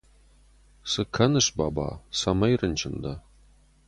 Цы 0.91 1.01
кӕныс, 1.15 1.47
баба, 1.57 1.89
цӕмӕй 2.17 2.53
рынчын 2.61 2.95
дӕ? 3.03 3.13